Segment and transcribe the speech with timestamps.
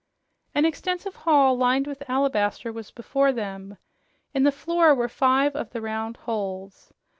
[0.55, 3.77] An extensive hall lined with alabaster was before them.
[4.33, 6.91] In the floor were five of the round holes.